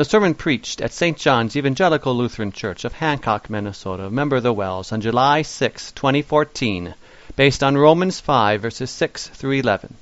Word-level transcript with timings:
The 0.00 0.06
sermon 0.06 0.32
preached 0.32 0.80
at 0.80 0.94
St. 0.94 1.18
John's 1.18 1.56
Evangelical 1.58 2.16
Lutheran 2.16 2.52
Church 2.52 2.86
of 2.86 2.94
Hancock, 2.94 3.50
Minnesota, 3.50 4.08
member 4.08 4.40
the 4.40 4.50
WELS, 4.50 4.92
on 4.92 5.02
July 5.02 5.42
6, 5.42 5.92
2014, 5.92 6.94
based 7.36 7.62
on 7.62 7.76
Romans 7.76 8.18
5, 8.18 8.62
verses 8.62 8.90
6 8.90 9.28
through 9.28 9.50
11. 9.50 9.94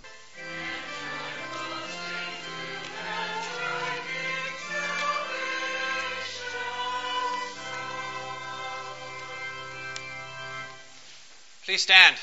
Please 11.65 11.83
stand. 11.83 12.17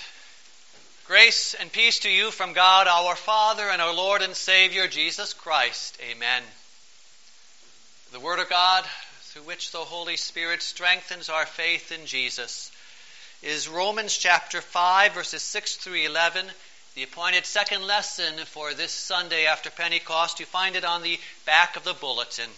Grace 1.08 1.56
and 1.56 1.70
peace 1.74 2.00
to 2.00 2.10
you 2.10 2.32
from 2.32 2.54
God 2.54 2.88
our 2.88 3.18
Father 3.18 3.70
and 3.70 3.82
our 3.82 3.94
Lord 3.94 4.22
and 4.22 4.34
Savior 4.34 4.88
Jesus 4.88 5.34
Christ. 5.34 5.98
Amen. 6.10 6.42
The 8.16 8.22
Word 8.22 8.40
of 8.40 8.48
God, 8.48 8.86
through 9.24 9.42
which 9.42 9.72
the 9.72 9.80
Holy 9.80 10.16
Spirit 10.16 10.62
strengthens 10.62 11.28
our 11.28 11.46
faith 11.46 11.92
in 11.92 12.06
Jesus, 12.06 12.72
is 13.44 13.68
Romans 13.68 14.18
chapter 14.18 14.62
5, 14.62 15.12
verses 15.12 15.42
6 15.42 15.76
through 15.76 15.96
11, 15.96 16.46
the 16.94 17.04
appointed 17.04 17.46
second 17.46 17.86
lesson 17.86 18.36
for 18.46 18.74
this 18.74 18.94
Sunday 18.94 19.48
after 19.48 19.70
Pentecost. 19.70 20.40
You 20.40 20.46
find 20.46 20.78
it 20.78 20.86
on 20.86 21.02
the 21.02 21.20
back 21.46 21.76
of 21.76 21.84
the 21.84 21.94
bulletin. 21.94 22.50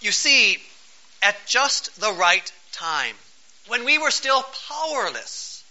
You 0.00 0.12
see, 0.12 0.62
at 1.20 1.44
just 1.44 2.00
the 2.00 2.12
right 2.12 2.52
time, 2.70 3.16
when 3.66 3.84
we 3.84 3.98
were 3.98 4.12
still 4.12 4.44
powerless, 4.68 5.64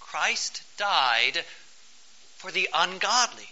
Christ 0.00 0.62
died 0.78 1.44
for 2.38 2.50
the 2.50 2.70
ungodly. 2.72 3.51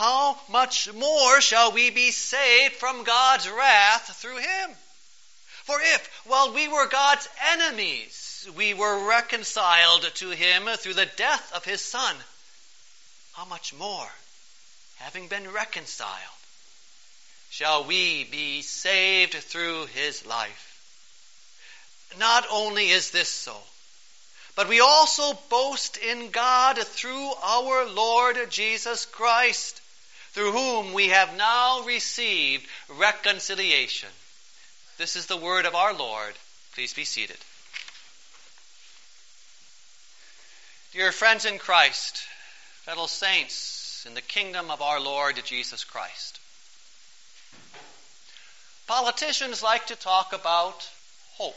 how 0.00 0.34
much 0.48 0.90
more 0.94 1.42
shall 1.42 1.72
we 1.72 1.90
be 1.90 2.10
saved 2.10 2.74
from 2.76 3.04
God's 3.04 3.46
wrath 3.50 4.16
through 4.16 4.38
him? 4.38 4.70
For 5.64 5.78
if, 5.78 6.22
while 6.24 6.54
we 6.54 6.68
were 6.68 6.86
God's 6.86 7.28
enemies, 7.52 8.48
we 8.56 8.72
were 8.72 9.06
reconciled 9.06 10.10
to 10.14 10.30
him 10.30 10.64
through 10.78 10.94
the 10.94 11.10
death 11.16 11.52
of 11.54 11.66
his 11.66 11.82
Son, 11.82 12.16
how 13.34 13.44
much 13.44 13.74
more, 13.74 14.08
having 15.00 15.28
been 15.28 15.52
reconciled, 15.52 16.40
shall 17.50 17.84
we 17.84 18.24
be 18.24 18.62
saved 18.62 19.34
through 19.34 19.84
his 19.92 20.24
life? 20.24 20.66
Not 22.18 22.46
only 22.50 22.88
is 22.88 23.10
this 23.10 23.28
so, 23.28 23.58
but 24.56 24.66
we 24.66 24.80
also 24.80 25.34
boast 25.50 25.98
in 25.98 26.30
God 26.30 26.78
through 26.78 27.32
our 27.42 27.86
Lord 27.86 28.38
Jesus 28.50 29.04
Christ, 29.04 29.79
through 30.32 30.52
whom 30.52 30.92
we 30.92 31.08
have 31.08 31.36
now 31.36 31.82
received 31.82 32.66
reconciliation. 32.98 34.08
This 34.98 35.16
is 35.16 35.26
the 35.26 35.36
word 35.36 35.66
of 35.66 35.74
our 35.74 35.94
Lord. 35.94 36.34
Please 36.74 36.94
be 36.94 37.04
seated. 37.04 37.36
Dear 40.92 41.12
friends 41.12 41.44
in 41.44 41.58
Christ, 41.58 42.18
fellow 42.82 43.06
saints 43.06 44.04
in 44.06 44.14
the 44.14 44.20
kingdom 44.20 44.70
of 44.70 44.82
our 44.82 45.00
Lord 45.00 45.40
Jesus 45.44 45.84
Christ, 45.84 46.38
politicians 48.86 49.62
like 49.62 49.86
to 49.86 49.96
talk 49.96 50.32
about 50.32 50.88
hope. 51.34 51.54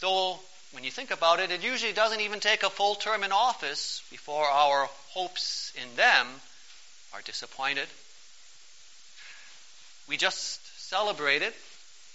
Though, 0.00 0.38
when 0.72 0.84
you 0.84 0.90
think 0.90 1.10
about 1.10 1.38
it, 1.40 1.50
it 1.50 1.62
usually 1.62 1.92
doesn't 1.92 2.20
even 2.20 2.40
take 2.40 2.62
a 2.62 2.70
full 2.70 2.94
term 2.94 3.22
in 3.22 3.32
office 3.32 4.02
before 4.10 4.44
our 4.44 4.88
hopes 5.10 5.72
in 5.80 5.96
them 5.96 6.26
are 7.14 7.20
disappointed. 7.22 7.86
We 10.08 10.16
just 10.16 10.60
celebrated 10.88 11.52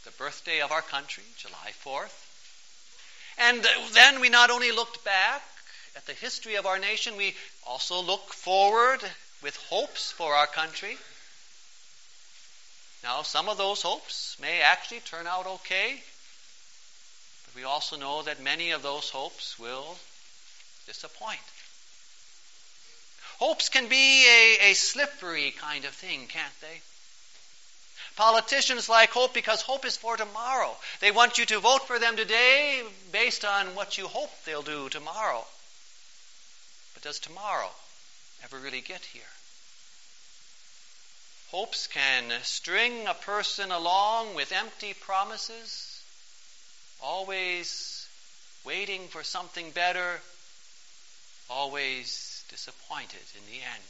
the 0.06 0.12
birthday 0.12 0.62
of 0.62 0.72
our 0.72 0.82
country, 0.82 1.24
July 1.38 1.72
4th. 1.86 2.14
And 3.40 3.64
then 3.94 4.20
we 4.20 4.30
not 4.30 4.50
only 4.50 4.72
looked 4.72 5.06
back 5.06 5.44
at 5.96 6.06
the 6.08 6.14
history 6.14 6.56
of 6.56 6.66
our 6.66 6.80
nation, 6.80 7.16
we 7.16 7.36
also 7.68 8.02
look 8.02 8.34
forward 8.34 9.00
with 9.44 9.56
hopes 9.70 10.12
for 10.12 10.34
our 10.34 10.48
country. 10.48 10.98
Now, 13.04 13.22
some 13.22 13.50
of 13.50 13.58
those 13.58 13.84
hopes 13.84 14.36
may 14.42 14.62
actually 14.62 15.02
turn 15.02 15.28
out 15.28 15.46
okay 15.46 16.02
we 17.58 17.64
also 17.64 17.98
know 17.98 18.22
that 18.22 18.40
many 18.40 18.70
of 18.70 18.84
those 18.84 19.10
hopes 19.10 19.58
will 19.58 19.98
disappoint. 20.86 21.40
Hopes 23.40 23.70
can 23.70 23.88
be 23.88 24.28
a, 24.28 24.70
a 24.70 24.74
slippery 24.76 25.56
kind 25.58 25.84
of 25.86 25.92
thing, 25.92 26.28
can't 26.28 26.62
they? 26.62 26.82
Politicians 28.16 28.90
like 28.90 29.10
hope 29.10 29.34
because 29.34 29.64
hope 29.64 29.86
is 29.86 29.98
for 29.98 30.16
tomorrow. 30.18 30.76
They 31.02 31.10
want 31.10 31.40
you 31.40 31.46
to 31.48 31.60
vote 31.60 31.88
for 31.88 31.98
them 31.98 32.16
today 32.16 32.84
based 33.12 33.44
on 33.44 33.74
what 33.74 33.98
you 33.98 34.08
hope 34.08 34.30
they'll 34.46 34.62
do 34.62 34.90
tomorrow. 34.90 35.44
But 36.94 37.02
does 37.02 37.18
tomorrow 37.18 37.72
ever 38.44 38.60
really 38.60 38.82
get 38.82 39.02
here? 39.02 39.34
Hopes 41.50 41.88
can 41.88 42.32
string 42.44 43.08
a 43.08 43.16
person 43.16 43.72
along 43.72 44.36
with 44.36 44.52
empty 44.52 44.94
promises 44.94 45.97
always 47.02 48.08
waiting 48.66 49.08
for 49.08 49.24
something 49.24 49.72
better, 49.72 50.20
always 51.50 52.44
disappointed 52.50 53.20
in 53.36 53.46
the 53.52 53.58
end. 53.58 53.84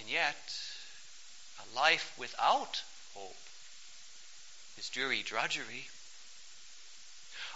And 0.00 0.08
yet, 0.08 0.36
a 1.60 1.76
life 1.76 2.14
without 2.18 2.82
hope 3.14 3.36
is 4.78 4.88
dreary 4.88 5.22
drudgery. 5.22 5.86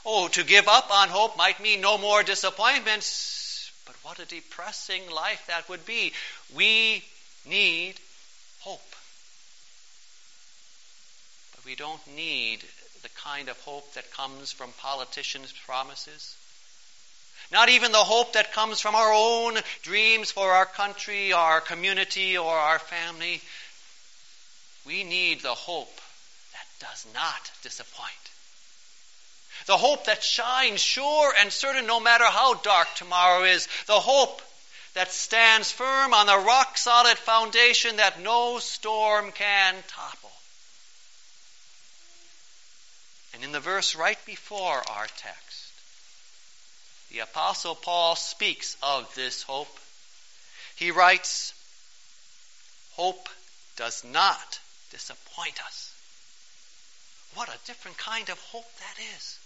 Oh, 0.04 0.28
to 0.28 0.44
give 0.44 0.68
up 0.68 0.90
on 0.90 1.08
hope 1.08 1.36
might 1.38 1.60
mean 1.60 1.80
no 1.80 1.96
more 1.96 2.22
disappointments, 2.22 3.72
but 3.86 3.96
what 4.02 4.18
a 4.18 4.26
depressing 4.26 5.10
life 5.10 5.44
that 5.46 5.68
would 5.68 5.86
be. 5.86 6.12
We 6.54 7.02
need 7.46 7.94
hope 8.60 8.94
we 11.64 11.74
don't 11.74 12.00
need 12.14 12.60
the 13.02 13.08
kind 13.22 13.48
of 13.48 13.58
hope 13.60 13.92
that 13.94 14.10
comes 14.12 14.52
from 14.52 14.70
politicians' 14.78 15.52
promises. 15.66 16.36
Not 17.52 17.68
even 17.68 17.92
the 17.92 17.98
hope 17.98 18.32
that 18.32 18.52
comes 18.52 18.80
from 18.80 18.94
our 18.94 19.12
own 19.12 19.58
dreams 19.82 20.30
for 20.30 20.50
our 20.52 20.66
country, 20.66 21.32
our 21.32 21.60
community, 21.60 22.38
or 22.38 22.52
our 22.52 22.78
family. 22.78 23.40
We 24.86 25.04
need 25.04 25.42
the 25.42 25.54
hope 25.54 26.00
that 26.52 26.88
does 26.88 27.06
not 27.14 27.50
disappoint. 27.62 28.10
The 29.66 29.76
hope 29.76 30.06
that 30.06 30.22
shines 30.22 30.80
sure 30.80 31.32
and 31.38 31.52
certain 31.52 31.86
no 31.86 32.00
matter 32.00 32.24
how 32.24 32.54
dark 32.54 32.88
tomorrow 32.96 33.44
is. 33.44 33.68
The 33.86 34.00
hope 34.00 34.42
that 34.94 35.10
stands 35.10 35.70
firm 35.70 36.14
on 36.14 36.26
the 36.26 36.38
rock 36.38 36.76
solid 36.78 37.16
foundation 37.18 37.96
that 37.96 38.20
no 38.20 38.58
storm 38.58 39.32
can 39.32 39.74
topple. 39.88 40.30
And 43.34 43.42
in 43.42 43.43
the 43.54 43.60
verse 43.60 43.94
right 43.94 44.18
before 44.26 44.82
our 44.90 45.06
text, 45.16 45.72
the 47.12 47.20
Apostle 47.20 47.76
Paul 47.76 48.16
speaks 48.16 48.76
of 48.82 49.14
this 49.14 49.44
hope. 49.44 49.78
He 50.74 50.90
writes, 50.90 51.54
Hope 52.94 53.28
does 53.76 54.02
not 54.04 54.58
disappoint 54.90 55.64
us. 55.64 55.92
What 57.34 57.48
a 57.48 57.66
different 57.66 57.96
kind 57.96 58.28
of 58.28 58.40
hope 58.40 58.66
that 58.78 59.02
is. 59.16 59.38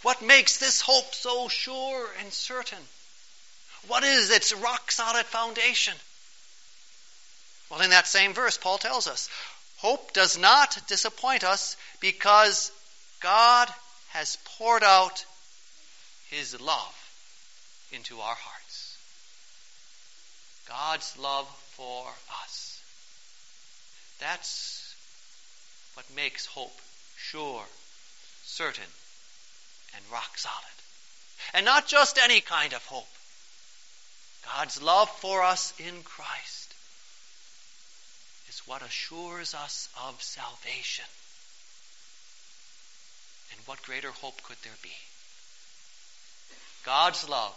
What 0.00 0.22
makes 0.22 0.56
this 0.56 0.80
hope 0.80 1.14
so 1.14 1.48
sure 1.48 2.08
and 2.20 2.32
certain? 2.32 2.88
What 3.86 4.02
is 4.02 4.30
its 4.30 4.54
rock 4.54 4.90
solid 4.90 5.26
foundation? 5.26 5.94
Well, 7.70 7.82
in 7.82 7.90
that 7.90 8.06
same 8.06 8.32
verse, 8.32 8.56
Paul 8.56 8.78
tells 8.78 9.06
us 9.06 9.28
Hope 9.76 10.14
does 10.14 10.38
not 10.38 10.78
disappoint 10.88 11.44
us 11.44 11.76
because 12.00 12.72
God 13.24 13.70
has 14.10 14.36
poured 14.58 14.82
out 14.82 15.24
His 16.28 16.60
love 16.60 16.94
into 17.90 18.20
our 18.20 18.34
hearts. 18.34 18.98
God's 20.68 21.16
love 21.18 21.48
for 21.74 22.04
us. 22.42 22.82
That's 24.20 24.94
what 25.94 26.04
makes 26.14 26.44
hope 26.44 26.78
sure, 27.16 27.64
certain, 28.44 28.92
and 29.94 30.04
rock 30.12 30.36
solid. 30.36 30.76
And 31.54 31.64
not 31.64 31.86
just 31.86 32.18
any 32.18 32.42
kind 32.42 32.74
of 32.74 32.84
hope. 32.84 33.08
God's 34.54 34.82
love 34.82 35.08
for 35.08 35.42
us 35.42 35.72
in 35.78 36.02
Christ 36.02 36.74
is 38.50 38.60
what 38.66 38.82
assures 38.82 39.54
us 39.54 39.88
of 40.06 40.22
salvation. 40.22 41.06
And 43.54 43.66
what 43.66 43.82
greater 43.82 44.10
hope 44.10 44.42
could 44.42 44.56
there 44.62 44.72
be? 44.82 44.92
God's 46.84 47.28
love 47.28 47.54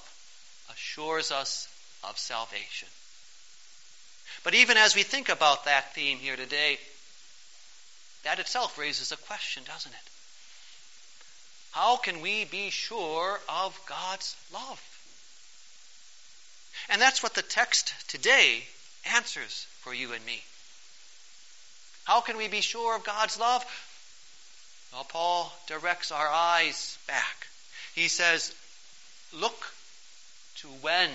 assures 0.72 1.32
us 1.32 1.68
of 2.04 2.18
salvation. 2.18 2.88
But 4.44 4.54
even 4.54 4.78
as 4.78 4.96
we 4.96 5.04
think 5.04 5.30
about 5.30 5.66
that 5.66 5.94
theme 5.94 6.20
here 6.20 6.36
today, 6.36 6.78
that 8.24 8.40
itself 8.40 8.78
raises 8.78 9.12
a 9.12 9.18
question, 9.18 9.64
doesn't 9.66 9.92
it? 9.92 10.10
How 11.72 11.98
can 11.98 12.22
we 12.22 12.46
be 12.46 12.70
sure 12.70 13.40
of 13.50 13.80
God's 13.88 14.36
love? 14.54 14.82
And 16.90 17.02
that's 17.02 17.22
what 17.22 17.34
the 17.34 17.42
text 17.42 17.94
today 18.08 18.64
answers 19.16 19.68
for 19.82 19.94
you 19.94 20.14
and 20.14 20.26
me. 20.26 20.42
How 22.06 22.22
can 22.22 22.38
we 22.38 22.48
be 22.48 22.62
sure 22.62 22.96
of 22.96 23.04
God's 23.04 23.38
love? 23.38 23.66
Well, 24.94 25.04
Paul 25.04 25.54
directs 25.68 26.12
our 26.12 26.28
eyes 26.28 26.98
back. 27.08 27.48
He 27.96 28.08
says, 28.08 28.54
Look 29.34 29.74
to 30.58 30.68
when 30.82 31.10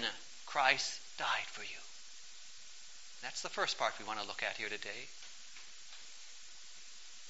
Christ 0.47 1.01
died 1.19 1.47
for 1.47 1.63
you. 1.63 1.81
That's 3.23 3.43
the 3.43 3.49
first 3.49 3.79
part 3.79 3.99
we 3.99 4.05
want 4.05 4.21
to 4.21 4.27
look 4.27 4.43
at 4.43 4.57
here 4.57 4.69
today. 4.69 5.09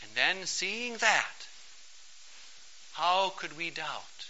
And 0.03 0.11
then, 0.15 0.47
seeing 0.47 0.97
that, 0.97 1.47
how 2.93 3.33
could 3.37 3.57
we 3.57 3.71
doubt 3.71 4.27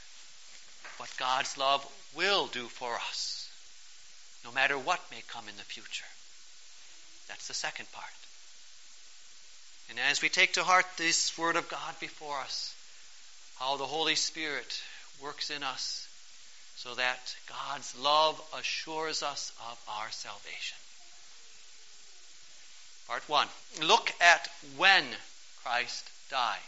what 0.99 1.11
God's 1.19 1.57
love 1.57 1.87
will 2.15 2.47
do 2.47 2.65
for 2.65 2.95
us, 2.95 3.49
no 4.45 4.53
matter 4.53 4.77
what 4.77 5.01
may 5.11 5.23
come 5.29 5.49
in 5.49 5.57
the 5.57 5.63
future? 5.63 6.05
That's 7.29 7.49
the 7.49 7.55
second 7.55 7.91
part. 7.93 8.13
And 9.91 9.99
as 9.99 10.23
we 10.23 10.29
take 10.29 10.55
to 10.55 10.65
heart 10.65 10.87
this 10.97 11.37
Word 11.37 11.57
of 11.57 11.69
God 11.69 11.95
before 12.01 12.39
us, 12.41 12.75
how 13.59 13.77
the 13.77 13.87
Holy 13.87 14.15
Spirit 14.15 14.81
works 15.23 15.51
in 15.51 15.63
us 15.63 16.09
so 16.77 16.95
that 16.95 17.35
God's 17.49 17.97
love 17.99 18.41
assures 18.59 19.23
us 19.23 19.53
of 19.71 19.79
our 19.89 20.11
salvation. 20.11 20.79
Part 23.07 23.29
1. 23.29 23.47
Look 23.83 24.13
at 24.21 24.49
when 24.77 25.05
Christ 25.63 26.09
died 26.31 26.59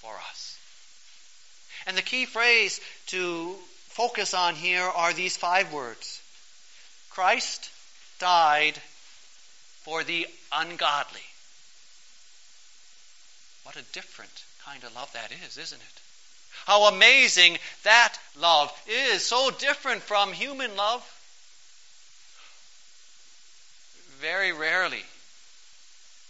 for 0.00 0.14
us. 0.30 0.56
And 1.86 1.96
the 1.96 2.02
key 2.02 2.26
phrase 2.26 2.80
to 3.06 3.56
focus 3.88 4.34
on 4.34 4.54
here 4.54 4.82
are 4.84 5.12
these 5.12 5.36
five 5.36 5.72
words 5.72 6.20
Christ 7.10 7.70
died 8.18 8.76
for 9.82 10.04
the 10.04 10.26
ungodly. 10.52 11.20
What 13.64 13.76
a 13.76 13.82
different 13.92 14.44
kind 14.64 14.82
of 14.84 14.94
love 14.94 15.12
that 15.12 15.30
is, 15.46 15.58
isn't 15.58 15.80
it? 15.80 16.00
How 16.66 16.84
amazing 16.88 17.58
that 17.84 18.14
love 18.38 18.72
is. 18.86 19.24
So 19.24 19.50
different 19.50 20.02
from 20.02 20.32
human 20.32 20.76
love. 20.76 21.02
Very 24.20 24.52
rarely 24.52 25.02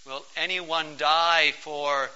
will 0.07 0.25
anyone 0.37 0.97
die 0.97 1.53
for 1.61 2.11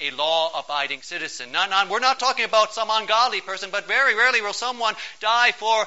a 0.00 0.10
law 0.12 0.50
abiding 0.58 1.02
citizen. 1.02 1.52
Not, 1.52 1.70
not, 1.70 1.88
we're 1.88 1.98
not 1.98 2.20
talking 2.20 2.44
about 2.44 2.72
some 2.72 2.88
ungodly 2.90 3.40
person, 3.40 3.70
but 3.70 3.86
very 3.86 4.14
rarely 4.14 4.40
will 4.40 4.52
someone 4.52 4.94
die 5.20 5.52
for 5.52 5.86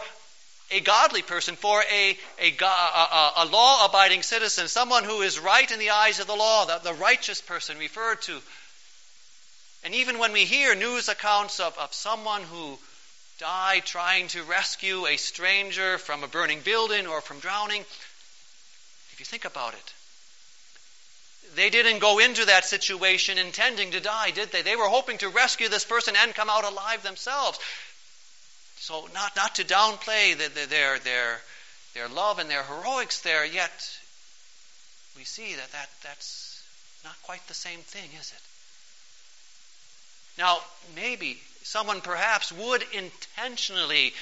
a 0.71 0.79
godly 0.79 1.21
person, 1.21 1.56
for 1.56 1.81
a, 1.81 2.18
a, 2.39 2.63
a, 2.63 3.31
a 3.38 3.45
law 3.45 3.85
abiding 3.85 4.23
citizen, 4.23 4.68
someone 4.68 5.03
who 5.03 5.21
is 5.21 5.39
right 5.39 5.69
in 5.69 5.79
the 5.79 5.89
eyes 5.89 6.19
of 6.19 6.27
the 6.27 6.35
law, 6.35 6.65
the, 6.65 6.79
the 6.83 6.94
righteous 6.94 7.41
person 7.41 7.77
referred 7.77 8.21
to. 8.23 8.39
And 9.83 9.95
even 9.95 10.19
when 10.19 10.31
we 10.31 10.45
hear 10.45 10.75
news 10.75 11.09
accounts 11.09 11.59
of, 11.59 11.77
of 11.77 11.94
someone 11.94 12.44
who 12.44 12.77
died 13.39 13.85
trying 13.85 14.27
to 14.29 14.44
rescue 14.44 15.07
a 15.07 15.18
stranger 15.18 15.97
from 15.97 16.23
a 16.23 16.27
burning 16.27 16.62
building 16.63 17.07
or 17.07 17.21
from 17.21 17.39
drowning, 17.39 17.81
if 17.81 19.15
you 19.19 19.25
think 19.25 19.45
about 19.45 19.74
it, 19.74 19.94
they 21.56 21.69
didn't 21.69 22.00
go 22.00 22.19
into 22.19 22.45
that 22.45 22.63
situation 22.63 23.38
intending 23.38 23.91
to 23.91 24.00
die, 24.00 24.31
did 24.31 24.51
they? 24.51 24.62
They 24.62 24.75
were 24.75 24.88
hoping 24.88 25.17
to 25.17 25.29
rescue 25.29 25.67
this 25.67 25.83
person 25.83 26.15
and 26.17 26.33
come 26.33 26.50
out 26.50 26.63
alive 26.63 27.03
themselves. 27.03 27.59
So, 28.81 29.07
not, 29.13 29.35
not 29.35 29.55
to 29.55 29.63
downplay 29.63 30.35
the, 30.35 30.49
the, 30.49 30.67
their, 30.67 30.97
their, 30.97 31.37
their 31.93 32.07
love 32.07 32.39
and 32.39 32.49
their 32.49 32.63
heroics 32.63 33.21
there, 33.21 33.45
yet 33.45 33.71
we 35.15 35.23
see 35.23 35.53
that, 35.53 35.71
that 35.71 35.87
that's 36.01 36.63
not 37.03 37.13
quite 37.21 37.47
the 37.47 37.53
same 37.53 37.77
thing, 37.81 38.09
is 38.19 38.31
it? 38.31 38.41
Now, 40.41 40.57
maybe 40.95 41.37
someone 41.61 42.01
perhaps 42.01 42.51
would 42.51 42.83
intentionally 42.91 44.13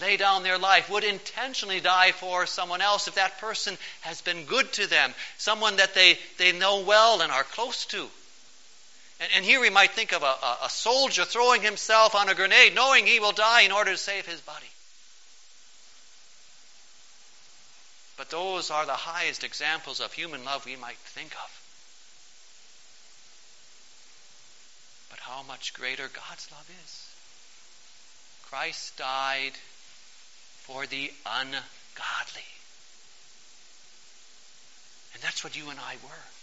lay 0.00 0.16
down 0.16 0.42
their 0.42 0.58
life, 0.58 0.90
would 0.90 1.04
intentionally 1.04 1.78
die 1.78 2.10
for 2.10 2.46
someone 2.46 2.80
else 2.80 3.06
if 3.06 3.14
that 3.14 3.38
person 3.38 3.78
has 4.00 4.20
been 4.22 4.44
good 4.46 4.72
to 4.72 4.88
them, 4.88 5.14
someone 5.38 5.76
that 5.76 5.94
they, 5.94 6.18
they 6.38 6.50
know 6.50 6.80
well 6.80 7.20
and 7.20 7.30
are 7.30 7.44
close 7.44 7.86
to. 7.86 8.08
And, 9.20 9.30
and 9.36 9.44
here 9.44 9.60
we 9.60 9.70
might 9.70 9.92
think 9.92 10.12
of 10.12 10.22
a, 10.22 10.26
a, 10.26 10.58
a 10.64 10.70
soldier 10.70 11.24
throwing 11.24 11.62
himself 11.62 12.14
on 12.14 12.28
a 12.28 12.34
grenade, 12.34 12.74
knowing 12.74 13.06
he 13.06 13.20
will 13.20 13.32
die 13.32 13.62
in 13.62 13.72
order 13.72 13.92
to 13.92 13.96
save 13.96 14.26
his 14.26 14.40
body. 14.40 14.66
But 18.16 18.30
those 18.30 18.70
are 18.70 18.86
the 18.86 18.92
highest 18.92 19.44
examples 19.44 20.00
of 20.00 20.12
human 20.12 20.44
love 20.44 20.64
we 20.64 20.76
might 20.76 20.96
think 20.98 21.32
of. 21.32 21.60
But 25.10 25.18
how 25.20 25.42
much 25.42 25.74
greater 25.74 26.08
God's 26.08 26.48
love 26.52 26.68
is. 26.84 27.06
Christ 28.44 28.96
died 28.96 29.52
for 30.58 30.86
the 30.86 31.10
ungodly. 31.26 32.48
And 35.12 35.22
that's 35.22 35.42
what 35.42 35.56
you 35.56 35.70
and 35.70 35.80
I 35.80 35.94
were. 36.04 36.33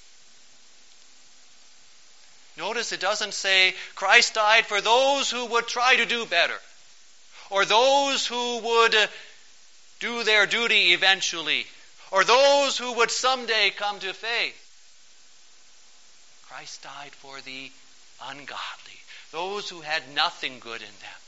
Notice 2.58 2.92
it 2.92 3.00
doesn't 3.00 3.34
say 3.34 3.74
Christ 3.96 4.34
died 4.34 4.66
for 4.66 4.82
those 4.82 5.32
who 5.32 5.46
would 5.48 5.68
try 5.68 5.96
to 5.96 6.06
do 6.06 6.26
better, 6.26 6.58
or 7.50 7.66
those 7.66 8.28
who 8.28 8.60
would 8.60 8.96
do 10.00 10.24
their 10.24 10.46
duty 10.46 10.94
eventually, 10.94 11.66
or 12.12 12.24
those 12.24 12.78
who 12.78 12.94
would 12.94 13.12
someday 13.12 13.72
come 13.76 14.00
to 14.00 14.14
faith. 14.14 14.58
Christ 16.50 16.84
died 16.84 17.12
for 17.12 17.40
the 17.42 17.72
ungodly, 18.28 19.00
those 19.32 19.70
who 19.70 19.82
had 19.82 20.14
nothing 20.14 20.60
good 20.60 20.82
in 20.82 20.88
them. 20.88 21.22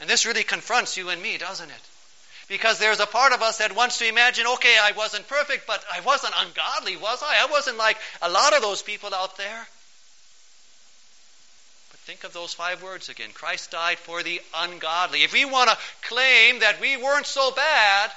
And 0.00 0.10
this 0.10 0.26
really 0.26 0.42
confronts 0.42 0.96
you 0.96 1.10
and 1.10 1.22
me, 1.22 1.38
doesn't 1.38 1.70
it? 1.70 1.88
Because 2.48 2.80
there's 2.80 2.98
a 2.98 3.06
part 3.06 3.32
of 3.32 3.40
us 3.40 3.58
that 3.58 3.76
wants 3.76 3.98
to 3.98 4.08
imagine, 4.08 4.46
okay, 4.46 4.76
I 4.82 4.92
wasn't 4.92 5.28
perfect, 5.28 5.66
but 5.66 5.82
I 5.94 6.00
wasn't 6.00 6.34
ungodly, 6.36 6.96
was 6.96 7.22
I? 7.22 7.44
I 7.44 7.46
wasn't 7.50 7.78
like 7.78 7.96
a 8.20 8.28
lot 8.28 8.52
of 8.52 8.62
those 8.62 8.82
people 8.82 9.14
out 9.14 9.36
there. 9.36 9.68
Think 12.04 12.24
of 12.24 12.32
those 12.32 12.52
five 12.52 12.82
words 12.82 13.08
again 13.08 13.30
Christ 13.32 13.70
died 13.70 13.98
for 13.98 14.22
the 14.22 14.40
ungodly. 14.54 15.22
If 15.22 15.32
we 15.32 15.44
want 15.44 15.70
to 15.70 15.78
claim 16.08 16.60
that 16.60 16.80
we 16.80 16.96
weren't 16.96 17.26
so 17.26 17.52
bad, 17.52 18.10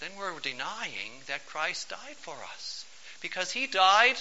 then 0.00 0.10
we're 0.18 0.38
denying 0.40 1.12
that 1.26 1.46
Christ 1.46 1.90
died 1.90 2.16
for 2.16 2.36
us. 2.54 2.84
Because 3.20 3.50
he 3.50 3.66
died 3.66 4.16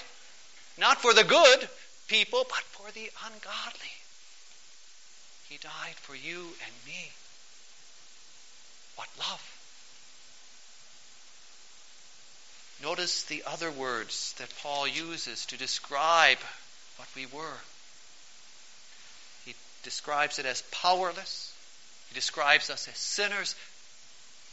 not 0.78 1.02
for 1.02 1.14
the 1.14 1.24
good 1.24 1.70
people, 2.10 2.46
but 2.50 2.60
for 2.60 2.92
the 2.92 3.10
ungodly. 3.26 3.96
He 5.50 5.58
died 5.58 5.96
for 5.96 6.16
you 6.16 6.40
and 6.40 6.74
me. 6.86 7.12
What 8.98 9.08
love! 9.18 9.56
Notice 12.84 13.24
the 13.24 13.44
other 13.48 13.72
words 13.72 14.34
that 14.40 14.54
Paul 14.62 14.88
uses 14.88 15.46
to 15.48 15.58
describe 15.58 16.38
what 17.00 17.08
we 17.16 17.26
were. 17.26 17.58
He 19.46 19.56
describes 19.84 20.38
it 20.38 20.46
as 20.46 20.62
powerless. 20.72 21.54
He 22.10 22.16
describes 22.16 22.70
us 22.70 22.88
as 22.90 22.98
sinners, 22.98 23.56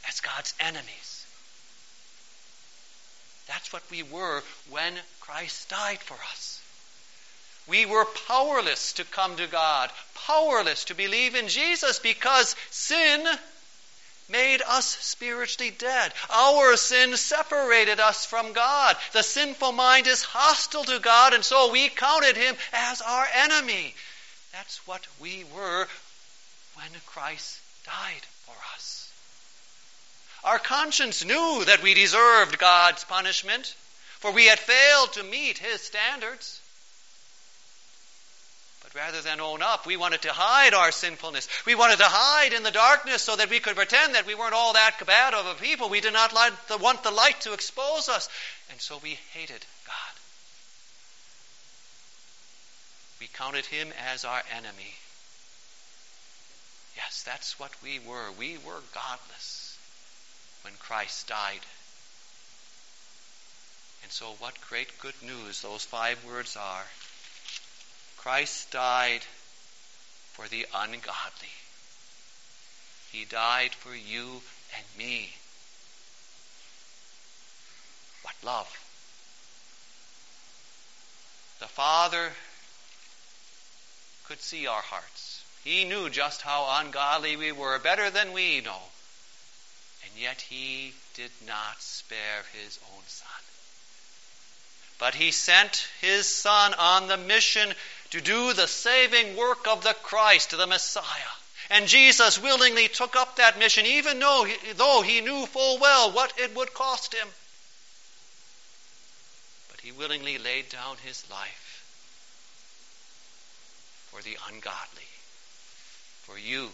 as 0.08 0.20
God's 0.20 0.54
enemies. 0.60 1.26
That's 3.48 3.72
what 3.72 3.82
we 3.90 4.04
were 4.04 4.42
when 4.70 4.94
Christ 5.20 5.68
died 5.68 5.98
for 5.98 6.16
us. 6.32 6.62
We 7.66 7.84
were 7.84 8.04
powerless 8.28 8.92
to 8.94 9.04
come 9.04 9.36
to 9.36 9.48
God, 9.48 9.90
powerless 10.14 10.84
to 10.84 10.94
believe 10.94 11.34
in 11.34 11.48
Jesus 11.48 11.98
because 11.98 12.54
sin 12.70 13.26
made 14.28 14.62
us 14.62 14.86
spiritually 14.86 15.70
dead. 15.70 16.12
Our 16.30 16.76
sin 16.76 17.16
separated 17.16 18.00
us 18.00 18.26
from 18.26 18.52
God. 18.52 18.96
The 19.12 19.22
sinful 19.22 19.72
mind 19.72 20.06
is 20.06 20.22
hostile 20.22 20.84
to 20.84 20.98
God, 20.98 21.34
and 21.34 21.44
so 21.44 21.70
we 21.70 21.88
counted 21.88 22.36
him 22.36 22.56
as 22.72 23.00
our 23.00 23.26
enemy. 23.34 23.94
That's 24.52 24.86
what 24.86 25.06
we 25.20 25.44
were 25.54 25.86
when 26.74 26.90
Christ 27.06 27.58
died 27.84 28.22
for 28.44 28.56
us. 28.74 29.10
Our 30.44 30.58
conscience 30.58 31.24
knew 31.24 31.64
that 31.66 31.82
we 31.82 31.94
deserved 31.94 32.58
God's 32.58 33.04
punishment, 33.04 33.74
for 34.20 34.30
we 34.30 34.46
had 34.46 34.58
failed 34.58 35.12
to 35.14 35.22
meet 35.22 35.58
his 35.58 35.80
standards 35.82 36.60
rather 38.96 39.20
than 39.20 39.40
own 39.40 39.62
up. 39.62 39.86
We 39.86 39.96
wanted 39.96 40.22
to 40.22 40.32
hide 40.32 40.74
our 40.74 40.90
sinfulness. 40.90 41.48
We 41.66 41.74
wanted 41.74 41.98
to 41.98 42.06
hide 42.06 42.52
in 42.52 42.62
the 42.62 42.70
darkness 42.70 43.22
so 43.22 43.36
that 43.36 43.50
we 43.50 43.60
could 43.60 43.76
pretend 43.76 44.14
that 44.14 44.26
we 44.26 44.34
weren't 44.34 44.54
all 44.54 44.72
that 44.72 44.96
bad 45.06 45.34
of 45.34 45.46
a 45.46 45.54
people. 45.54 45.88
We 45.88 46.00
did 46.00 46.14
not 46.14 46.32
want 46.80 47.02
the 47.02 47.10
light 47.10 47.40
to 47.42 47.52
expose 47.52 48.08
us. 48.08 48.28
And 48.70 48.80
so 48.80 48.98
we 49.02 49.18
hated 49.32 49.64
God. 49.86 50.16
We 53.20 53.28
counted 53.28 53.66
him 53.66 53.88
as 54.12 54.24
our 54.24 54.42
enemy. 54.56 54.94
Yes, 56.96 57.22
that's 57.24 57.60
what 57.60 57.70
we 57.82 57.98
were. 57.98 58.30
We 58.38 58.56
were 58.66 58.80
godless 58.94 59.78
when 60.62 60.74
Christ 60.80 61.28
died. 61.28 61.60
And 64.02 64.12
so, 64.12 64.36
what 64.38 64.54
great 64.68 64.98
good 65.00 65.14
news 65.22 65.62
those 65.62 65.84
five 65.84 66.22
words 66.24 66.56
are. 66.56 66.84
Christ 68.26 68.72
died 68.72 69.20
for 70.32 70.48
the 70.48 70.66
ungodly. 70.74 71.54
He 73.12 73.24
died 73.24 73.72
for 73.72 73.94
you 73.94 74.42
and 74.76 74.84
me. 74.98 75.30
What 78.22 78.34
love. 78.42 78.66
The 81.60 81.68
Father 81.68 82.32
could 84.24 84.40
see 84.40 84.66
our 84.66 84.82
hearts. 84.82 85.44
He 85.62 85.84
knew 85.84 86.10
just 86.10 86.42
how 86.42 86.80
ungodly 86.80 87.36
we 87.36 87.52
were, 87.52 87.78
better 87.78 88.10
than 88.10 88.32
we 88.32 88.60
know. 88.60 88.82
And 90.02 90.20
yet 90.20 90.40
He 90.40 90.94
did 91.14 91.30
not 91.46 91.80
spare 91.80 92.42
His 92.60 92.80
own 92.92 93.04
Son. 93.06 93.28
But 94.98 95.14
He 95.14 95.30
sent 95.30 95.86
His 96.00 96.26
Son 96.26 96.74
on 96.74 97.06
the 97.06 97.18
mission 97.18 97.72
to 98.10 98.20
do 98.20 98.52
the 98.52 98.66
saving 98.66 99.36
work 99.36 99.66
of 99.66 99.82
the 99.82 99.94
Christ, 100.02 100.56
the 100.56 100.66
Messiah. 100.66 101.04
And 101.70 101.88
Jesus 101.88 102.40
willingly 102.40 102.88
took 102.88 103.16
up 103.16 103.36
that 103.36 103.58
mission, 103.58 103.86
even 103.86 104.20
though 104.20 104.44
he, 104.44 104.72
though 104.74 105.02
he 105.02 105.20
knew 105.20 105.46
full 105.46 105.78
well 105.78 106.12
what 106.12 106.32
it 106.38 106.54
would 106.54 106.72
cost 106.74 107.14
him. 107.14 107.26
But 109.70 109.80
he 109.80 109.90
willingly 109.90 110.38
laid 110.38 110.68
down 110.68 110.96
his 111.04 111.28
life 111.30 111.66
for 114.10 114.22
the 114.22 114.36
ungodly, 114.48 115.10
for 116.22 116.38
you 116.38 116.70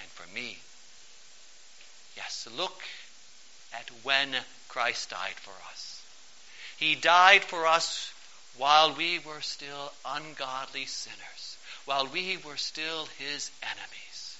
and 0.00 0.08
for 0.10 0.32
me. 0.34 0.58
Yes, 2.16 2.46
look 2.56 2.82
at 3.72 3.90
when 4.02 4.28
Christ 4.68 5.10
died 5.10 5.34
for 5.36 5.54
us. 5.72 6.02
He 6.76 6.94
died 6.94 7.42
for 7.42 7.66
us 7.66 8.12
while 8.56 8.94
we 8.94 9.18
were 9.18 9.40
still 9.40 9.92
ungodly 10.04 10.86
sinners, 10.86 11.56
while 11.84 12.06
we 12.06 12.36
were 12.38 12.56
still 12.56 13.06
his 13.18 13.50
enemies. 13.62 14.36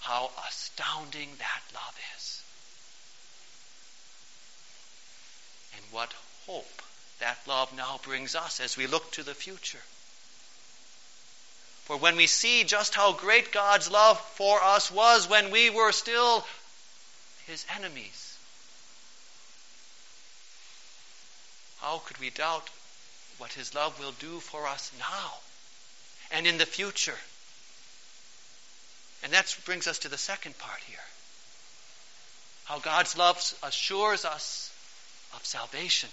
How 0.00 0.30
astounding 0.48 1.28
that 1.38 1.62
love 1.74 1.98
is. 2.16 2.42
And 5.76 5.84
what 5.90 6.12
hope 6.46 6.82
that 7.20 7.38
love 7.46 7.74
now 7.76 8.00
brings 8.02 8.34
us 8.34 8.60
as 8.60 8.76
we 8.76 8.86
look 8.86 9.10
to 9.12 9.22
the 9.22 9.34
future. 9.34 9.82
For 11.84 11.96
when 11.96 12.16
we 12.16 12.26
see 12.26 12.64
just 12.64 12.94
how 12.94 13.12
great 13.12 13.50
God's 13.50 13.90
love 13.90 14.20
for 14.20 14.62
us 14.62 14.90
was 14.90 15.28
when 15.28 15.50
we 15.50 15.70
were 15.70 15.92
still 15.92 16.44
his 17.46 17.64
enemies, 17.76 18.27
How 21.80 21.98
could 21.98 22.18
we 22.18 22.30
doubt 22.30 22.68
what 23.38 23.52
His 23.52 23.74
love 23.74 23.98
will 24.00 24.12
do 24.12 24.40
for 24.40 24.66
us 24.66 24.90
now 24.98 25.32
and 26.32 26.46
in 26.46 26.58
the 26.58 26.66
future? 26.66 27.18
And 29.22 29.32
that 29.32 29.56
brings 29.64 29.86
us 29.86 29.98
to 30.00 30.08
the 30.08 30.18
second 30.18 30.58
part 30.58 30.80
here. 30.86 30.98
How 32.64 32.78
God's 32.78 33.16
love 33.16 33.36
assures 33.62 34.24
us 34.24 34.70
of 35.34 35.44
salvation. 35.44 36.10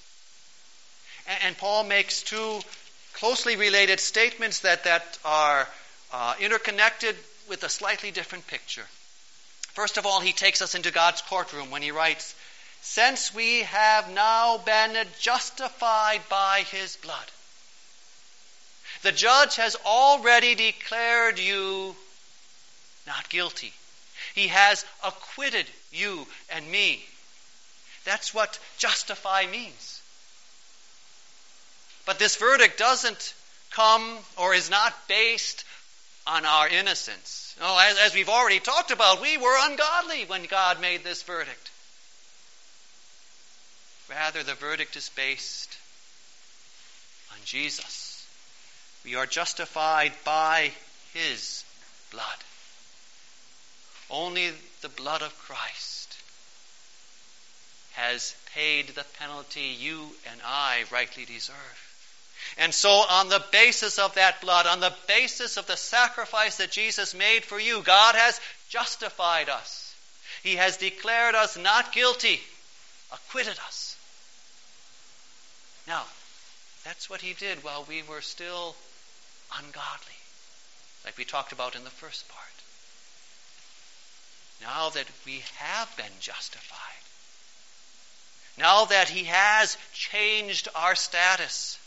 And, 1.41 1.57
Paul 1.57 1.83
makes 1.83 2.21
two 2.21 2.61
closely 3.13 3.55
related 3.55 3.99
statements 3.99 4.59
that, 4.59 4.83
that 4.83 5.17
are 5.25 5.67
uh, 6.13 6.35
interconnected 6.39 7.15
with 7.49 7.63
a 7.63 7.69
slightly 7.69 8.11
different 8.11 8.45
picture. 8.47 8.85
First 9.73 9.97
of 9.97 10.05
all, 10.05 10.21
he 10.21 10.33
takes 10.33 10.61
us 10.61 10.75
into 10.75 10.91
God's 10.91 11.21
courtroom 11.21 11.71
when 11.71 11.81
he 11.81 11.91
writes, 11.91 12.35
since 12.85 13.33
we 13.33 13.63
have 13.63 14.11
now 14.11 14.59
been 14.59 14.95
justified 15.19 16.21
by 16.29 16.63
his 16.69 16.95
blood. 16.97 17.25
The 19.01 19.11
judge 19.11 19.55
has 19.55 19.75
already 19.85 20.53
declared 20.53 21.39
you 21.39 21.95
not 23.07 23.27
guilty. 23.29 23.73
He 24.35 24.47
has 24.47 24.85
acquitted 25.03 25.65
you 25.91 26.27
and 26.51 26.69
me. 26.71 27.03
That's 28.05 28.33
what 28.35 28.59
justify 28.77 29.47
means. 29.47 30.01
But 32.05 32.19
this 32.19 32.35
verdict 32.35 32.77
doesn't 32.77 33.33
come 33.71 34.17
or 34.37 34.53
is 34.53 34.69
not 34.69 34.93
based 35.07 35.65
on 36.27 36.45
our 36.45 36.67
innocence. 36.69 37.55
No, 37.59 37.77
as, 37.79 37.97
as 37.97 38.13
we've 38.13 38.29
already 38.29 38.59
talked 38.59 38.91
about, 38.91 39.21
we 39.21 39.37
were 39.37 39.57
ungodly 39.59 40.25
when 40.25 40.45
God 40.45 40.79
made 40.79 41.03
this 41.03 41.23
verdict. 41.23 41.71
Rather, 44.09 44.43
the 44.43 44.53
verdict 44.53 44.95
is 44.95 45.09
based 45.09 45.77
on 47.31 47.37
Jesus. 47.45 48.27
We 49.03 49.15
are 49.15 49.25
justified 49.25 50.13
by 50.23 50.71
His 51.13 51.63
blood. 52.11 52.23
Only 54.09 54.51
the 54.81 54.89
blood 54.89 55.21
of 55.21 55.37
Christ 55.39 56.15
has 57.93 58.35
paid 58.53 58.89
the 58.89 59.05
penalty 59.19 59.75
you 59.79 60.09
and 60.29 60.39
I 60.45 60.83
rightly 60.91 61.25
deserve. 61.25 61.55
And 62.57 62.73
so, 62.73 62.89
on 62.89 63.29
the 63.29 63.43
basis 63.51 63.97
of 63.97 64.13
that 64.15 64.41
blood, 64.41 64.67
on 64.67 64.79
the 64.79 64.93
basis 65.07 65.57
of 65.57 65.65
the 65.65 65.77
sacrifice 65.77 66.57
that 66.57 66.71
Jesus 66.71 67.15
made 67.15 67.43
for 67.43 67.59
you, 67.59 67.81
God 67.81 68.15
has 68.15 68.39
justified 68.69 69.49
us. 69.49 69.95
He 70.43 70.55
has 70.55 70.77
declared 70.77 71.35
us 71.35 71.57
not 71.57 71.91
guilty, 71.91 72.39
acquitted 73.11 73.57
us. 73.65 73.94
Now, 75.87 76.03
that's 76.83 77.09
what 77.09 77.21
he 77.21 77.33
did 77.33 77.63
while 77.63 77.85
we 77.87 78.01
were 78.03 78.21
still 78.21 78.75
ungodly, 79.57 80.19
like 81.03 81.17
we 81.17 81.25
talked 81.25 81.51
about 81.51 81.75
in 81.75 81.83
the 81.83 81.89
first 81.89 82.27
part. 82.29 82.45
Now 84.61 84.89
that 84.89 85.05
we 85.25 85.43
have 85.57 85.95
been 85.97 86.05
justified, 86.19 86.79
now 88.57 88.85
that 88.85 89.09
he 89.09 89.25
has 89.25 89.77
changed 89.93 90.69
our 90.75 90.95
status, 90.95 91.77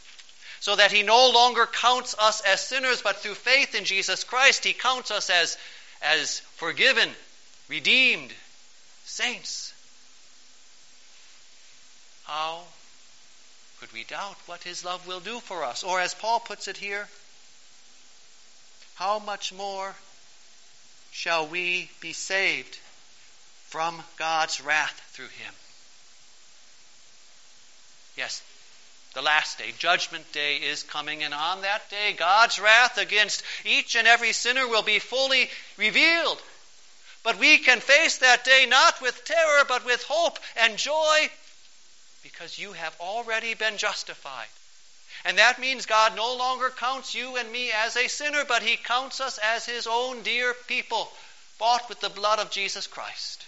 so 0.60 0.76
that 0.76 0.92
he 0.92 1.02
no 1.02 1.30
longer 1.30 1.66
counts 1.66 2.14
us 2.18 2.40
as 2.40 2.60
sinners, 2.60 3.02
but 3.02 3.16
through 3.16 3.34
faith 3.34 3.74
in 3.74 3.84
Jesus 3.84 4.24
Christ, 4.24 4.64
he 4.64 4.72
counts 4.72 5.10
us 5.10 5.30
as, 5.30 5.56
as 6.02 6.40
forgiven, 6.56 7.08
redeemed, 7.68 8.32
saints. 9.04 9.72
How 12.24 12.64
could 13.80 13.92
we 13.92 14.04
doubt 14.04 14.36
what 14.46 14.62
his 14.62 14.84
love 14.84 15.06
will 15.06 15.20
do 15.20 15.40
for 15.40 15.64
us? 15.64 15.84
Or 15.84 16.00
as 16.00 16.14
Paul 16.14 16.40
puts 16.40 16.68
it 16.68 16.76
here, 16.76 17.08
how 18.96 19.18
much 19.20 19.52
more 19.52 19.94
shall 21.12 21.46
we 21.46 21.90
be 22.00 22.12
saved 22.12 22.76
from 23.68 24.02
God's 24.16 24.60
wrath 24.60 25.00
through 25.12 25.28
him? 25.28 25.54
Yes, 28.16 28.42
the 29.14 29.22
last 29.22 29.58
day, 29.58 29.72
Judgment 29.78 30.30
Day, 30.32 30.56
is 30.56 30.82
coming, 30.82 31.22
and 31.22 31.32
on 31.32 31.62
that 31.62 31.88
day, 31.88 32.12
God's 32.12 32.58
wrath 32.58 32.98
against 32.98 33.42
each 33.64 33.94
and 33.94 34.08
every 34.08 34.32
sinner 34.32 34.66
will 34.66 34.82
be 34.82 34.98
fully 34.98 35.48
revealed. 35.76 36.42
But 37.22 37.38
we 37.38 37.58
can 37.58 37.80
face 37.80 38.18
that 38.18 38.44
day 38.44 38.66
not 38.68 39.00
with 39.00 39.24
terror, 39.24 39.64
but 39.66 39.84
with 39.84 40.02
hope 40.04 40.38
and 40.56 40.76
joy 40.76 41.30
because 42.22 42.58
you 42.58 42.72
have 42.72 42.96
already 43.00 43.54
been 43.54 43.76
justified. 43.76 44.48
And 45.24 45.38
that 45.38 45.58
means 45.58 45.86
God 45.86 46.14
no 46.14 46.36
longer 46.36 46.70
counts 46.70 47.14
you 47.14 47.36
and 47.36 47.50
me 47.50 47.72
as 47.72 47.96
a 47.96 48.08
sinner, 48.08 48.44
but 48.46 48.62
He 48.62 48.76
counts 48.76 49.20
us 49.20 49.38
as 49.42 49.66
His 49.66 49.86
own 49.86 50.22
dear 50.22 50.54
people, 50.66 51.10
bought 51.58 51.88
with 51.88 52.00
the 52.00 52.10
blood 52.10 52.38
of 52.38 52.50
Jesus 52.50 52.86
Christ. 52.86 53.44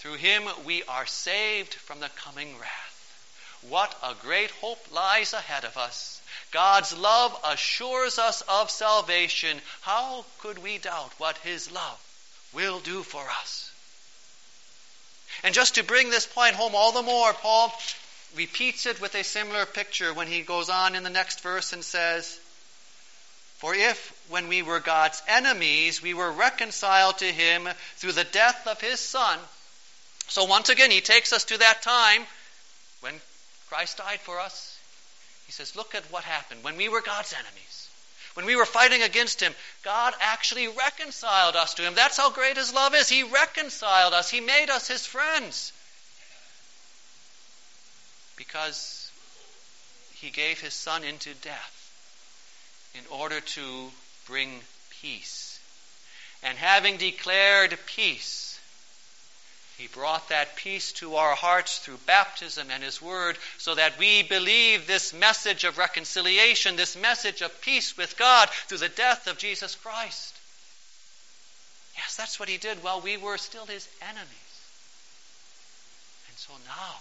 Through 0.00 0.14
him 0.14 0.48
we 0.64 0.82
are 0.84 1.04
saved 1.04 1.74
from 1.74 2.00
the 2.00 2.08
coming 2.08 2.58
wrath. 2.58 3.60
What 3.68 3.94
a 4.02 4.14
great 4.14 4.50
hope 4.52 4.90
lies 4.90 5.34
ahead 5.34 5.66
of 5.66 5.76
us. 5.76 6.22
God's 6.52 6.96
love 6.96 7.38
assures 7.44 8.18
us 8.18 8.40
of 8.48 8.70
salvation. 8.70 9.60
How 9.82 10.24
could 10.38 10.56
we 10.56 10.78
doubt 10.78 11.12
what 11.18 11.36
his 11.38 11.70
love 11.70 12.00
will 12.54 12.80
do 12.80 13.02
for 13.02 13.28
us? 13.28 13.69
And 15.42 15.54
just 15.54 15.76
to 15.76 15.84
bring 15.84 16.10
this 16.10 16.26
point 16.26 16.54
home 16.54 16.74
all 16.74 16.92
the 16.92 17.02
more, 17.02 17.32
Paul 17.32 17.72
repeats 18.36 18.86
it 18.86 19.00
with 19.00 19.14
a 19.14 19.24
similar 19.24 19.66
picture 19.66 20.12
when 20.14 20.26
he 20.26 20.42
goes 20.42 20.68
on 20.68 20.94
in 20.94 21.02
the 21.02 21.10
next 21.10 21.40
verse 21.40 21.72
and 21.72 21.82
says, 21.82 22.38
For 23.58 23.74
if, 23.74 24.12
when 24.28 24.48
we 24.48 24.62
were 24.62 24.80
God's 24.80 25.22
enemies, 25.26 26.02
we 26.02 26.14
were 26.14 26.30
reconciled 26.30 27.18
to 27.18 27.26
him 27.26 27.68
through 27.96 28.12
the 28.12 28.24
death 28.24 28.66
of 28.66 28.80
his 28.80 29.00
Son, 29.00 29.38
so 30.30 30.44
once 30.44 30.68
again, 30.68 30.92
he 30.92 31.00
takes 31.00 31.32
us 31.32 31.42
to 31.46 31.58
that 31.58 31.82
time 31.82 32.24
when 33.00 33.14
Christ 33.68 33.98
died 33.98 34.20
for 34.20 34.38
us. 34.38 34.78
He 35.46 35.50
says, 35.50 35.74
Look 35.74 35.96
at 35.96 36.04
what 36.12 36.22
happened 36.22 36.62
when 36.62 36.76
we 36.76 36.88
were 36.88 37.00
God's 37.00 37.32
enemies. 37.32 37.69
When 38.34 38.46
we 38.46 38.56
were 38.56 38.66
fighting 38.66 39.02
against 39.02 39.40
him, 39.40 39.54
God 39.82 40.14
actually 40.20 40.68
reconciled 40.68 41.56
us 41.56 41.74
to 41.74 41.82
him. 41.82 41.94
That's 41.94 42.16
how 42.16 42.30
great 42.30 42.56
his 42.56 42.72
love 42.72 42.94
is. 42.94 43.08
He 43.08 43.22
reconciled 43.24 44.14
us, 44.14 44.30
he 44.30 44.40
made 44.40 44.70
us 44.70 44.86
his 44.86 45.04
friends. 45.04 45.72
Because 48.36 49.10
he 50.14 50.30
gave 50.30 50.60
his 50.60 50.74
son 50.74 51.04
into 51.04 51.34
death 51.34 51.80
in 52.94 53.02
order 53.10 53.40
to 53.40 53.90
bring 54.26 54.60
peace. 55.02 55.58
And 56.42 56.56
having 56.56 56.96
declared 56.96 57.78
peace, 57.86 58.49
he 59.80 59.86
brought 59.86 60.28
that 60.28 60.56
peace 60.56 60.92
to 60.92 61.16
our 61.16 61.34
hearts 61.34 61.78
through 61.78 61.96
baptism 62.04 62.70
and 62.70 62.84
His 62.84 63.00
Word 63.00 63.38
so 63.56 63.74
that 63.76 63.98
we 63.98 64.22
believe 64.22 64.86
this 64.86 65.14
message 65.14 65.64
of 65.64 65.78
reconciliation, 65.78 66.76
this 66.76 66.96
message 66.96 67.40
of 67.40 67.62
peace 67.62 67.96
with 67.96 68.18
God 68.18 68.50
through 68.50 68.76
the 68.76 68.90
death 68.90 69.26
of 69.26 69.38
Jesus 69.38 69.74
Christ. 69.76 70.34
Yes, 71.96 72.14
that's 72.14 72.38
what 72.38 72.50
He 72.50 72.58
did 72.58 72.82
while 72.82 73.00
we 73.00 73.16
were 73.16 73.38
still 73.38 73.64
His 73.64 73.88
enemies. 74.02 74.28
And 76.28 76.36
so 76.36 76.52
now, 76.66 76.96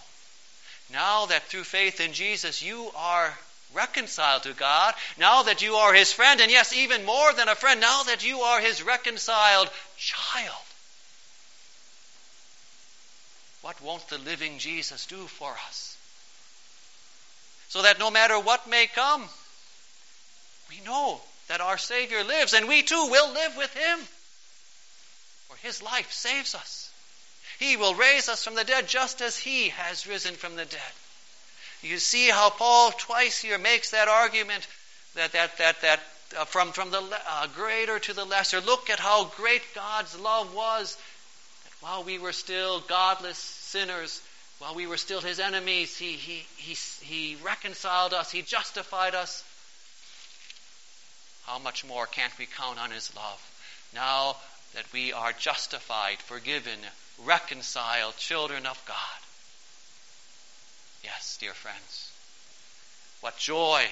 now 0.98 1.26
that 1.26 1.44
through 1.50 1.66
faith 1.66 2.00
in 2.00 2.14
Jesus 2.14 2.64
you 2.64 2.92
are 2.96 3.38
reconciled 3.74 4.44
to 4.44 4.54
God, 4.54 4.94
now 5.18 5.44
that 5.44 5.62
you 5.62 5.74
are 5.76 5.94
His 5.94 6.14
friend, 6.14 6.40
and 6.40 6.50
yes, 6.50 6.74
even 6.74 7.04
more 7.04 7.34
than 7.34 7.50
a 7.50 7.56
friend, 7.56 7.82
now 7.82 8.04
that 8.04 8.26
you 8.26 8.40
are 8.40 8.62
His 8.62 8.84
reconciled 8.84 9.70
child 9.98 10.69
what 13.62 13.82
won't 13.82 14.08
the 14.10 14.18
living 14.18 14.58
Jesus 14.58 15.06
do 15.06 15.28
for 15.28 15.52
us? 15.68 15.98
So 17.70 17.82
that 17.84 18.00
no 18.00 18.10
matter 18.10 18.40
what 18.40 18.70
may 18.70 18.88
come, 18.88 19.24
we 20.70 20.80
know 20.86 21.22
that 21.48 21.62
our 21.62 21.78
Savior 21.78 22.24
lives, 22.24 22.54
and 22.54 22.68
we 22.68 22.84
too 22.84 23.08
will 23.10 23.32
live 23.34 23.58
with 23.58 23.74
Him. 23.74 24.00
For 25.50 25.58
His 25.58 25.82
life 25.82 26.12
saves 26.12 26.56
us. 26.56 26.92
He 27.60 27.76
will 27.76 27.96
raise 27.96 28.30
us 28.30 28.44
from 28.44 28.56
the 28.56 28.64
dead 28.64 28.88
just 28.88 29.22
as 29.22 29.38
He 29.38 29.70
has 29.70 30.08
risen 30.08 30.36
from 30.36 30.56
the 30.56 30.66
dead. 30.66 30.94
You 31.82 31.98
see 31.98 32.30
how 32.30 32.50
Paul 32.50 32.92
twice 32.92 33.40
here 33.40 33.58
makes 33.58 33.92
that 33.92 34.08
argument 34.08 34.68
that, 35.16 35.32
that, 35.34 35.58
that, 35.58 35.82
that 35.82 36.00
uh, 36.38 36.46
from, 36.46 36.72
from 36.72 36.92
the 36.92 37.02
uh, 37.02 37.48
greater 37.56 38.00
to 38.00 38.14
the 38.14 38.26
lesser. 38.26 38.62
Look 38.62 38.90
at 38.90 39.00
how 39.00 39.26
great 39.26 39.62
God's 39.74 40.18
love 40.20 40.54
was 40.54 40.98
while 41.82 42.04
we 42.04 42.18
were 42.18 42.34
still 42.34 42.82
godless 42.82 43.38
sinners, 43.38 44.22
while 44.60 44.76
we 44.76 44.88
were 44.88 44.98
still 44.98 45.22
his 45.22 45.40
enemies, 45.40 45.98
he, 45.98 46.14
he, 46.14 46.46
he, 46.58 46.76
he 47.06 47.38
reconciled 47.44 48.14
us, 48.14 48.32
he 48.32 48.42
justified 48.42 49.16
us. 49.16 49.44
How 51.46 51.60
much 51.60 51.86
more 51.86 52.06
can't 52.06 52.38
we 52.38 52.46
count 52.46 52.80
on 52.80 52.92
his 52.92 53.16
love? 53.16 53.42
Now 53.94 54.36
that 54.76 54.92
we 54.94 55.14
are 55.14 55.32
justified, 55.34 56.20
forgiven, 56.20 56.80
reconciled 57.26 58.18
children 58.18 58.66
of 58.66 58.82
God. 58.86 58.96
Yes, 61.04 61.38
dear 61.40 61.54
friends. 61.54 62.12
What 63.22 63.38
joy 63.38 63.86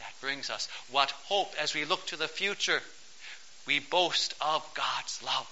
that 0.00 0.20
brings 0.20 0.50
us. 0.50 0.68
What 0.90 1.10
hope 1.28 1.54
as 1.60 1.74
we 1.74 1.84
look 1.84 2.06
to 2.06 2.16
the 2.16 2.28
future. 2.28 2.80
We 3.66 3.78
boast 3.78 4.34
of 4.40 4.62
God's 4.74 5.22
love 5.22 5.48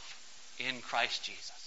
in 0.59 0.81
Christ 0.81 1.24
Jesus. 1.24 1.62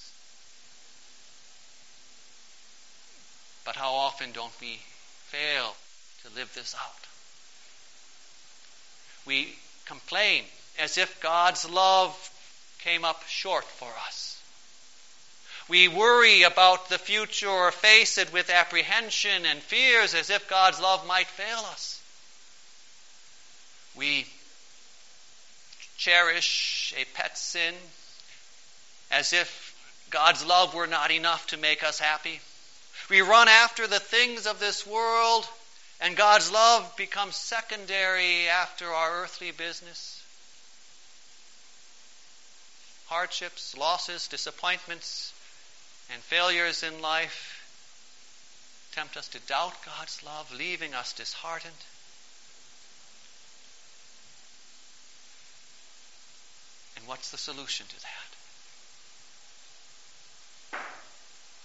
But 3.65 3.75
how 3.75 3.93
often 3.93 4.32
don't 4.32 4.54
we 4.62 4.80
fail 5.28 5.75
to 6.23 6.36
live 6.36 6.54
this 6.54 6.75
out? 6.75 7.08
We 9.25 9.56
complain 9.86 10.43
as 10.80 10.97
if 10.97 11.19
God's 11.19 11.67
love 11.69 12.15
came 12.80 13.04
up 13.04 13.23
short 13.28 13.65
for 13.65 13.91
us. 14.08 14.39
We 15.67 15.88
worry 15.88 16.43
about 16.43 16.89
the 16.89 16.99
future 16.99 17.49
or 17.49 17.71
face 17.71 18.19
it 18.19 18.32
with 18.32 18.51
apprehension 18.51 19.47
and 19.47 19.60
fears 19.63 20.13
as 20.13 20.30
if 20.30 20.47
God's 20.47 20.80
love 20.80 21.08
might 21.08 21.28
fail 21.28 21.58
us. 21.71 21.99
We 23.95 24.28
cherish 25.97 26.93
a 26.97 27.06
pet 27.17 27.36
sin 27.36 27.73
as 29.10 29.34
if 29.34 29.73
God's 30.12 30.45
love 30.45 30.75
were 30.75 30.86
not 30.86 31.10
enough 31.10 31.47
to 31.47 31.58
make 31.58 31.84
us 31.84 31.97
happy. 31.97 32.41
We 33.09 33.21
run 33.21 33.47
after 33.47 33.87
the 33.87 33.99
things 33.99 34.47
of 34.47 34.59
this 34.59 34.85
world, 34.85 35.47
and 36.01 36.15
God's 36.15 36.51
love 36.51 36.95
becomes 36.97 37.35
secondary 37.35 38.47
after 38.47 38.91
our 38.91 39.23
earthly 39.23 39.51
business. 39.51 40.23
Hardships, 43.07 43.77
losses, 43.77 44.27
disappointments, 44.27 45.31
and 46.11 46.21
failures 46.23 46.81
in 46.81 47.01
life 47.01 47.61
tempt 48.93 49.17
us 49.17 49.27
to 49.27 49.39
doubt 49.39 49.73
God's 49.85 50.23
love, 50.23 50.51
leaving 50.51 50.95
us 50.95 51.13
disheartened. 51.13 51.73
And 56.95 57.05
what's 57.07 57.29
the 57.29 57.37
solution 57.37 57.85
to 57.87 57.95
that? 58.01 58.35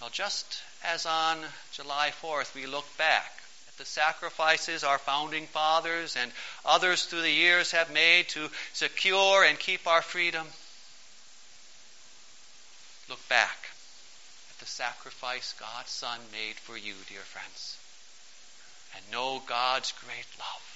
just 0.11 0.61
as 0.83 1.05
on 1.05 1.37
July 1.71 2.11
4th 2.21 2.53
we 2.53 2.65
look 2.65 2.85
back 2.97 3.31
at 3.67 3.77
the 3.77 3.85
sacrifices 3.85 4.83
our 4.83 4.97
founding 4.97 5.47
fathers 5.47 6.17
and 6.17 6.31
others 6.65 7.05
through 7.05 7.21
the 7.21 7.31
years 7.31 7.71
have 7.71 7.93
made 7.93 8.27
to 8.29 8.49
secure 8.73 9.43
and 9.43 9.57
keep 9.57 9.87
our 9.87 10.01
freedom, 10.01 10.45
look 13.09 13.25
back 13.29 13.57
at 14.49 14.59
the 14.59 14.65
sacrifice 14.65 15.53
God's 15.59 15.91
Son 15.91 16.19
made 16.31 16.55
for 16.55 16.77
you, 16.77 16.93
dear 17.07 17.21
friends, 17.21 17.77
and 18.95 19.11
know 19.11 19.41
God's 19.47 19.93
great 20.05 20.27
love. 20.37 20.71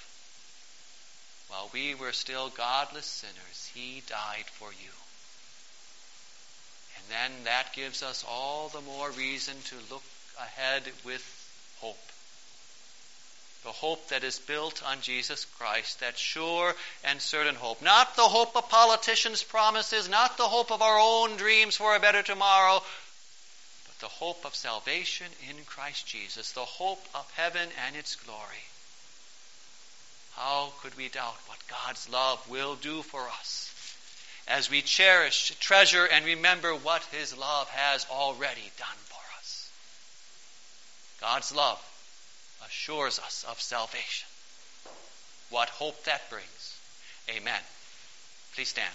While 1.48 1.70
we 1.72 1.94
were 1.94 2.12
still 2.12 2.48
godless 2.48 3.06
sinners, 3.06 3.70
He 3.74 4.02
died 4.08 4.46
for 4.46 4.70
you. 4.72 5.05
Then 7.08 7.30
that 7.44 7.72
gives 7.74 8.02
us 8.02 8.24
all 8.28 8.68
the 8.68 8.80
more 8.80 9.10
reason 9.12 9.54
to 9.66 9.76
look 9.90 10.02
ahead 10.38 10.82
with 11.04 11.22
hope. 11.80 11.98
The 13.64 13.72
hope 13.72 14.08
that 14.08 14.22
is 14.22 14.38
built 14.38 14.82
on 14.84 15.00
Jesus 15.00 15.44
Christ, 15.58 16.00
that 16.00 16.16
sure 16.18 16.74
and 17.04 17.20
certain 17.20 17.56
hope. 17.56 17.82
Not 17.82 18.14
the 18.14 18.22
hope 18.22 18.56
of 18.56 18.68
politicians' 18.68 19.42
promises, 19.42 20.08
not 20.08 20.36
the 20.36 20.44
hope 20.48 20.70
of 20.70 20.82
our 20.82 20.98
own 20.98 21.36
dreams 21.36 21.76
for 21.76 21.96
a 21.96 22.00
better 22.00 22.22
tomorrow, 22.22 22.82
but 23.86 23.98
the 23.98 24.06
hope 24.06 24.44
of 24.44 24.54
salvation 24.54 25.26
in 25.50 25.64
Christ 25.64 26.06
Jesus, 26.06 26.52
the 26.52 26.60
hope 26.60 27.04
of 27.14 27.30
heaven 27.36 27.68
and 27.86 27.96
its 27.96 28.14
glory. 28.14 28.64
How 30.36 30.72
could 30.82 30.96
we 30.96 31.08
doubt 31.08 31.36
what 31.46 31.58
God's 31.66 32.08
love 32.08 32.48
will 32.48 32.76
do 32.76 33.02
for 33.02 33.22
us? 33.22 33.72
As 34.48 34.70
we 34.70 34.82
cherish, 34.82 35.54
treasure, 35.58 36.04
and 36.04 36.24
remember 36.24 36.74
what 36.74 37.02
His 37.12 37.36
love 37.36 37.68
has 37.70 38.06
already 38.10 38.70
done 38.78 38.98
for 39.04 39.20
us. 39.38 39.70
God's 41.20 41.54
love 41.54 41.82
assures 42.66 43.18
us 43.18 43.44
of 43.48 43.60
salvation. 43.60 44.28
What 45.50 45.68
hope 45.68 46.04
that 46.04 46.28
brings. 46.30 46.78
Amen. 47.28 47.60
Please 48.54 48.68
stand. 48.68 48.94